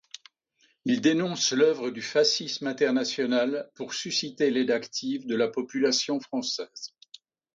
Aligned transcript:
Ils 0.83 0.99
dénoncent 0.99 1.53
l'œuvre 1.53 1.91
du 1.91 2.01
fascisme 2.01 2.65
international 2.65 3.69
pour 3.75 3.93
susciter 3.93 4.49
l'aide 4.49 4.71
active 4.71 5.27
de 5.27 5.35
la 5.35 5.47
population 5.47 6.19
française. 6.19 6.95